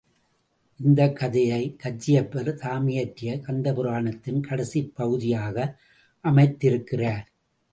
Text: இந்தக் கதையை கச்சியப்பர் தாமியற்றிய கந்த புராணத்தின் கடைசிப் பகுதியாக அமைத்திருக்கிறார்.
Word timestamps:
இந்தக் 0.79 1.15
கதையை 1.15 1.75
கச்சியப்பர் 1.83 2.49
தாமியற்றிய 2.55 3.39
கந்த 3.41 3.73
புராணத்தின் 3.73 4.41
கடைசிப் 4.41 4.95
பகுதியாக 4.95 5.77
அமைத்திருக்கிறார். 6.23 7.25